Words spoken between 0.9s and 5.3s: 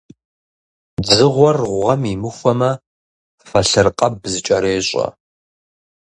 Дзыгъуэр гъуэм имыхуэмэ, фэлъыркъэб зыкӀэрещӀэ.